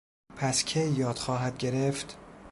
پس 0.35 0.63
کی 0.63 0.83
یاد 0.97 1.15
خواهد 1.15 1.57
گرفت؟ 1.57 2.17